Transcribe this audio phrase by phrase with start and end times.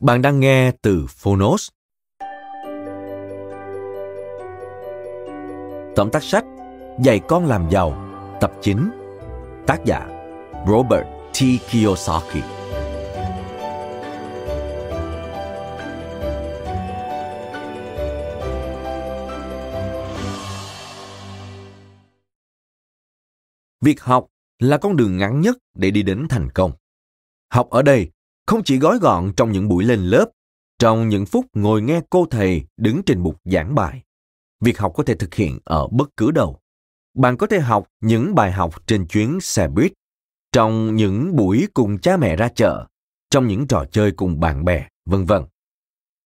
[0.00, 1.68] Bạn đang nghe từ Phonos.
[5.96, 6.44] Tóm tắt sách,
[7.04, 8.04] Dạy con làm giàu,
[8.40, 8.90] Tập 9
[9.66, 10.06] Tác giả
[10.68, 11.38] Robert T.
[11.70, 12.42] Kiyosaki
[23.80, 24.26] Việc học
[24.58, 26.72] là con đường ngắn nhất để đi đến thành công.
[27.48, 28.10] Học ở đây
[28.48, 30.30] không chỉ gói gọn trong những buổi lên lớp,
[30.78, 34.02] trong những phút ngồi nghe cô thầy đứng trên bục giảng bài.
[34.60, 36.58] Việc học có thể thực hiện ở bất cứ đâu.
[37.14, 39.92] Bạn có thể học những bài học trên chuyến xe buýt,
[40.52, 42.86] trong những buổi cùng cha mẹ ra chợ,
[43.30, 45.42] trong những trò chơi cùng bạn bè, vân vân.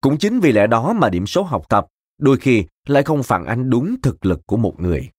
[0.01, 1.87] Cũng chính vì lẽ đó mà điểm số học tập
[2.17, 5.09] đôi khi lại không phản ánh đúng thực lực của một người.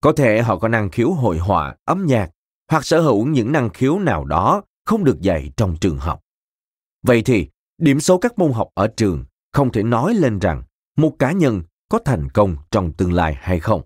[0.00, 2.30] Có thể họ có năng khiếu hội họa, âm nhạc
[2.70, 6.20] hoặc sở hữu những năng khiếu nào đó không được dạy trong trường học.
[7.02, 7.48] Vậy thì,
[7.78, 10.62] điểm số các môn học ở trường không thể nói lên rằng
[10.96, 13.82] một cá nhân có thành công trong tương lai hay không.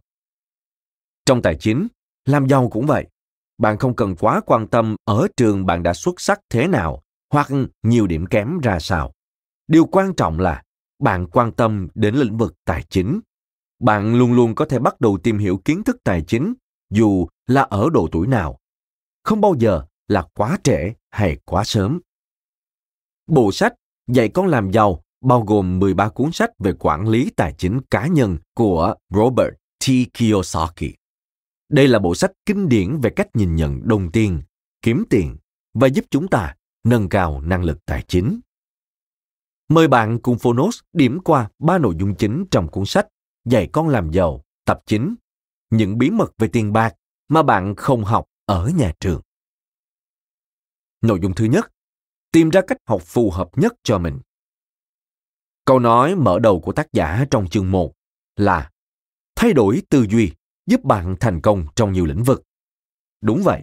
[1.27, 1.89] Trong tài chính,
[2.25, 3.07] làm giàu cũng vậy.
[3.59, 7.49] Bạn không cần quá quan tâm ở trường bạn đã xuất sắc thế nào hoặc
[7.83, 9.13] nhiều điểm kém ra sao.
[9.69, 10.63] Điều quan trọng là
[10.99, 13.21] bạn quan tâm đến lĩnh vực tài chính.
[13.79, 16.55] Bạn luôn luôn có thể bắt đầu tìm hiểu kiến thức tài chính
[16.91, 18.59] dù là ở độ tuổi nào.
[19.23, 22.01] Không bao giờ là quá trễ hay quá sớm.
[23.27, 23.75] Bộ sách
[24.09, 28.07] Dạy con làm giàu bao gồm 13 cuốn sách về quản lý tài chính cá
[28.07, 29.85] nhân của Robert T.
[30.15, 30.95] Kiyosaki.
[31.69, 34.43] Đây là bộ sách kinh điển về cách nhìn nhận đồng tiền,
[34.83, 35.37] kiếm tiền
[35.75, 36.55] và giúp chúng ta
[36.85, 38.41] nâng cao năng lực tài chính.
[39.69, 43.07] Mời bạn cùng Phonos điểm qua ba nội dung chính trong cuốn sách
[43.45, 45.15] Dạy con làm giàu, tập 9,
[45.71, 46.95] những bí mật về tiền bạc
[47.29, 49.21] mà bạn không học ở nhà trường.
[51.03, 51.73] Nội dung thứ nhất,
[52.37, 54.21] tìm ra cách học phù hợp nhất cho mình.
[55.65, 57.93] Câu nói mở đầu của tác giả trong chương 1
[58.37, 58.71] là
[59.37, 60.33] thay đổi tư duy
[60.67, 62.43] giúp bạn thành công trong nhiều lĩnh vực.
[63.21, 63.63] Đúng vậy,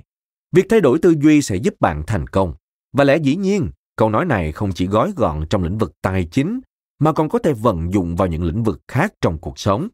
[0.52, 2.54] việc thay đổi tư duy sẽ giúp bạn thành công.
[2.94, 6.28] Và lẽ dĩ nhiên, câu nói này không chỉ gói gọn trong lĩnh vực tài
[6.32, 6.60] chính
[7.00, 9.88] mà còn có thể vận dụng vào những lĩnh vực khác trong cuộc sống.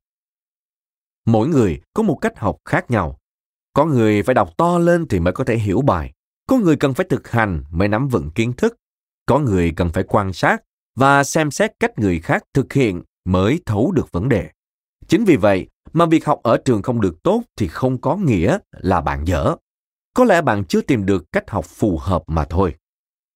[1.25, 3.19] Mỗi người có một cách học khác nhau.
[3.73, 6.13] Có người phải đọc to lên thì mới có thể hiểu bài.
[6.49, 8.75] Có người cần phải thực hành mới nắm vững kiến thức.
[9.25, 10.63] Có người cần phải quan sát
[10.95, 14.49] và xem xét cách người khác thực hiện mới thấu được vấn đề.
[15.07, 18.57] Chính vì vậy mà việc học ở trường không được tốt thì không có nghĩa
[18.71, 19.55] là bạn dở.
[20.13, 22.75] Có lẽ bạn chưa tìm được cách học phù hợp mà thôi.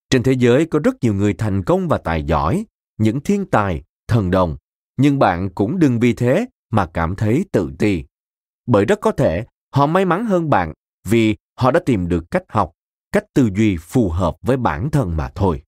[0.10, 2.66] Trên thế giới có rất nhiều người thành công và tài giỏi,
[2.98, 4.58] những thiên tài, thần đồng,
[4.98, 8.04] nhưng bạn cũng đừng vì thế mà cảm thấy tự ti.
[8.66, 10.74] Bởi rất có thể họ may mắn hơn bạn
[11.08, 12.72] vì họ đã tìm được cách học
[13.14, 15.64] cách tư duy phù hợp với bản thân mà thôi.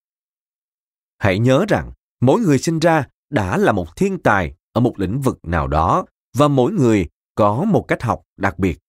[1.17, 5.21] Hãy nhớ rằng, mỗi người sinh ra đã là một thiên tài ở một lĩnh
[5.21, 6.05] vực nào đó
[6.37, 8.79] và mỗi người có một cách học đặc biệt.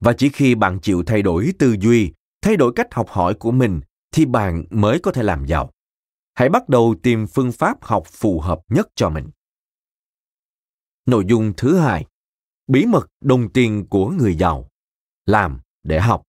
[0.00, 3.50] Và chỉ khi bạn chịu thay đổi tư duy, thay đổi cách học hỏi của
[3.50, 3.80] mình
[4.12, 5.70] thì bạn mới có thể làm giàu.
[6.34, 9.30] Hãy bắt đầu tìm phương pháp học phù hợp nhất cho mình.
[11.06, 12.06] Nội dung thứ hai.
[12.66, 14.68] Bí mật đồng tiền của người giàu.
[15.26, 16.27] Làm để học.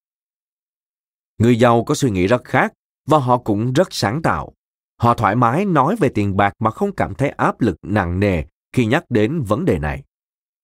[1.40, 2.74] Người giàu có suy nghĩ rất khác
[3.08, 4.54] và họ cũng rất sáng tạo.
[5.02, 8.44] Họ thoải mái nói về tiền bạc mà không cảm thấy áp lực nặng nề
[8.74, 10.04] khi nhắc đến vấn đề này.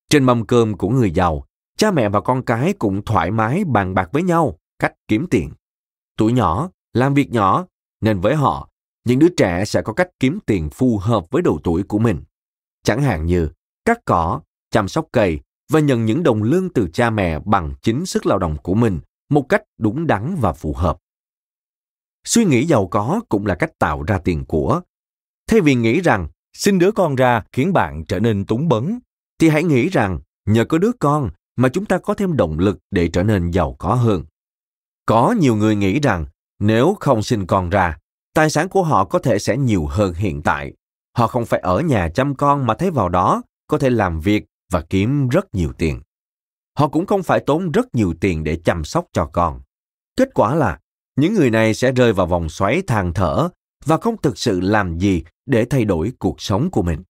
[0.09, 1.45] Trên mâm cơm của người giàu,
[1.77, 5.51] cha mẹ và con cái cũng thoải mái bàn bạc với nhau cách kiếm tiền.
[6.17, 7.65] Tuổi nhỏ, làm việc nhỏ,
[8.01, 8.69] nên với họ,
[9.05, 12.23] những đứa trẻ sẽ có cách kiếm tiền phù hợp với độ tuổi của mình.
[12.83, 13.49] chẳng hạn như
[13.85, 14.41] cắt cỏ,
[14.71, 15.39] chăm sóc cây
[15.69, 18.99] và nhận những đồng lương từ cha mẹ bằng chính sức lao động của mình
[19.29, 20.97] một cách đúng đắn và phù hợp.
[22.23, 24.81] Suy nghĩ giàu có cũng là cách tạo ra tiền của.
[25.47, 28.99] Thay vì nghĩ rằng sinh đứa con ra khiến bạn trở nên túng bấn,
[29.39, 32.77] thì hãy nghĩ rằng nhờ có đứa con mà chúng ta có thêm động lực
[32.91, 34.23] để trở nên giàu có hơn.
[35.05, 36.25] Có nhiều người nghĩ rằng
[36.59, 37.97] nếu không sinh con ra,
[38.33, 40.73] tài sản của họ có thể sẽ nhiều hơn hiện tại.
[41.17, 44.45] Họ không phải ở nhà chăm con mà thấy vào đó có thể làm việc
[44.71, 46.01] và kiếm rất nhiều tiền.
[46.77, 49.61] Họ cũng không phải tốn rất nhiều tiền để chăm sóc cho con.
[50.17, 50.79] Kết quả là
[51.15, 53.49] những người này sẽ rơi vào vòng xoáy than thở
[53.85, 57.03] và không thực sự làm gì để thay đổi cuộc sống của mình.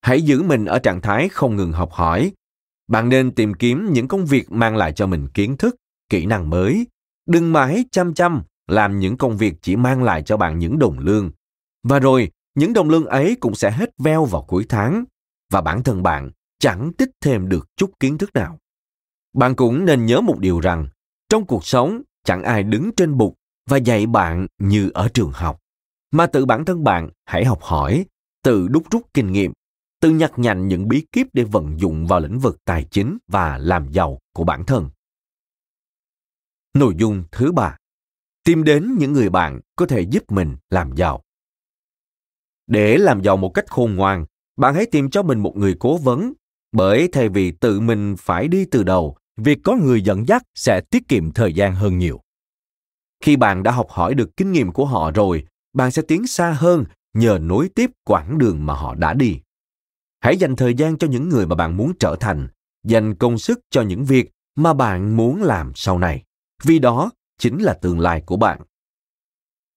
[0.00, 2.32] Hãy giữ mình ở trạng thái không ngừng học hỏi.
[2.88, 5.76] Bạn nên tìm kiếm những công việc mang lại cho mình kiến thức,
[6.08, 6.86] kỹ năng mới.
[7.26, 10.98] Đừng mãi chăm chăm làm những công việc chỉ mang lại cho bạn những đồng
[10.98, 11.30] lương.
[11.82, 15.04] Và rồi, những đồng lương ấy cũng sẽ hết veo vào cuối tháng
[15.52, 18.58] và bản thân bạn chẳng tích thêm được chút kiến thức nào.
[19.32, 20.88] Bạn cũng nên nhớ một điều rằng,
[21.28, 23.34] trong cuộc sống chẳng ai đứng trên bục
[23.68, 25.60] và dạy bạn như ở trường học,
[26.10, 28.06] mà tự bản thân bạn hãy học hỏi,
[28.42, 29.52] tự đúc rút kinh nghiệm,
[30.00, 33.58] tự nhặt nhạnh những bí kíp để vận dụng vào lĩnh vực tài chính và
[33.58, 34.90] làm giàu của bản thân.
[36.74, 37.76] Nội dung thứ ba,
[38.44, 41.22] tìm đến những người bạn có thể giúp mình làm giàu.
[42.66, 44.26] Để làm giàu một cách khôn ngoan,
[44.56, 46.32] bạn hãy tìm cho mình một người cố vấn,
[46.78, 50.80] bởi thay vì tự mình phải đi từ đầu, việc có người dẫn dắt sẽ
[50.80, 52.20] tiết kiệm thời gian hơn nhiều.
[53.24, 56.52] Khi bạn đã học hỏi được kinh nghiệm của họ rồi, bạn sẽ tiến xa
[56.52, 56.84] hơn
[57.14, 59.40] nhờ nối tiếp quãng đường mà họ đã đi.
[60.20, 62.48] Hãy dành thời gian cho những người mà bạn muốn trở thành,
[62.84, 66.22] dành công sức cho những việc mà bạn muốn làm sau này,
[66.64, 68.60] vì đó chính là tương lai của bạn.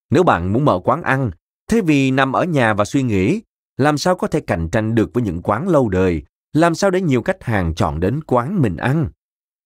[0.09, 1.31] Nếu bạn muốn mở quán ăn,
[1.67, 3.41] thay vì nằm ở nhà và suy nghĩ,
[3.77, 7.01] làm sao có thể cạnh tranh được với những quán lâu đời, làm sao để
[7.01, 9.09] nhiều khách hàng chọn đến quán mình ăn?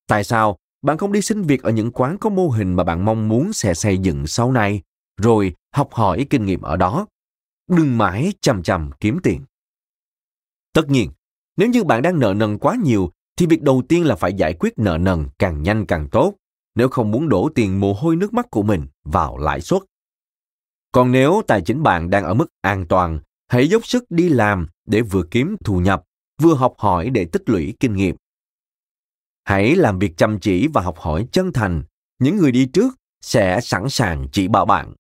[0.07, 3.05] Tại sao bạn không đi xin việc ở những quán có mô hình mà bạn
[3.05, 4.81] mong muốn sẽ xây dựng sau này,
[5.21, 7.07] rồi học hỏi kinh nghiệm ở đó?
[7.69, 9.41] Đừng mãi chầm chầm kiếm tiền.
[10.73, 11.11] Tất nhiên,
[11.57, 14.53] nếu như bạn đang nợ nần quá nhiều, thì việc đầu tiên là phải giải
[14.53, 16.33] quyết nợ nần càng nhanh càng tốt,
[16.75, 19.81] nếu không muốn đổ tiền mồ hôi nước mắt của mình vào lãi suất.
[20.91, 24.67] Còn nếu tài chính bạn đang ở mức an toàn, hãy dốc sức đi làm
[24.85, 26.03] để vừa kiếm thu nhập,
[26.41, 28.15] vừa học hỏi để tích lũy kinh nghiệm.
[29.43, 31.83] Hãy làm việc chăm chỉ và học hỏi chân thành.
[32.19, 34.93] Những người đi trước sẽ sẵn sàng chỉ bảo bạn.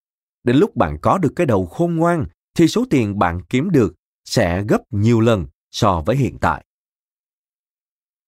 [0.43, 3.93] Đến lúc bạn có được cái đầu khôn ngoan, thì số tiền bạn kiếm được
[4.25, 6.65] sẽ gấp nhiều lần so với hiện tại.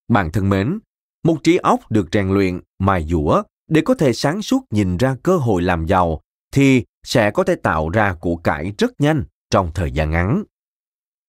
[0.08, 0.80] Bạn thân mến,
[1.24, 5.16] một trí óc được rèn luyện, mài dũa để có thể sáng suốt nhìn ra
[5.24, 6.22] cơ hội làm giàu
[6.52, 10.44] thì sẽ có thể tạo ra của cải rất nhanh trong thời gian ngắn.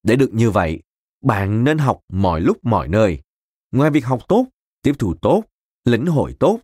[0.03, 0.81] Để được như vậy,
[1.23, 3.21] bạn nên học mọi lúc mọi nơi.
[3.73, 4.47] Ngoài việc học tốt,
[4.83, 5.43] tiếp thu tốt,
[5.85, 6.59] lĩnh hội tốt,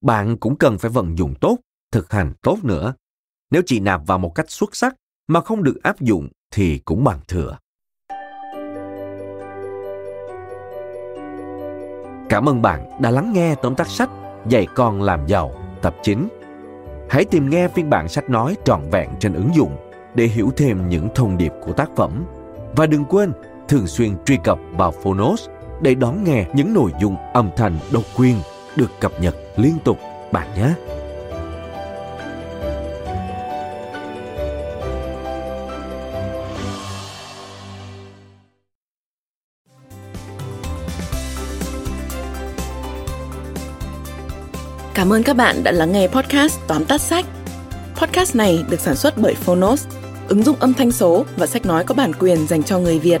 [0.00, 1.58] bạn cũng cần phải vận dụng tốt,
[1.92, 2.94] thực hành tốt nữa.
[3.50, 4.94] Nếu chỉ nạp vào một cách xuất sắc
[5.26, 7.58] mà không được áp dụng thì cũng bằng thừa.
[12.28, 14.10] Cảm ơn bạn đã lắng nghe tóm tắt sách
[14.48, 15.52] Dạy con làm giàu
[15.82, 16.28] tập 9.
[17.10, 19.76] Hãy tìm nghe phiên bản sách nói trọn vẹn trên ứng dụng
[20.14, 22.24] để hiểu thêm những thông điệp của tác phẩm.
[22.76, 23.32] Và đừng quên
[23.68, 25.48] thường xuyên truy cập vào Phonos
[25.82, 28.36] để đón nghe những nội dung âm thanh độc quyền
[28.76, 29.98] được cập nhật liên tục
[30.32, 30.74] bạn nhé.
[44.94, 47.24] Cảm ơn các bạn đã lắng nghe podcast Tóm tắt sách.
[47.96, 49.86] Podcast này được sản xuất bởi Phonos,
[50.28, 53.20] ứng dụng âm thanh số và sách nói có bản quyền dành cho người Việt.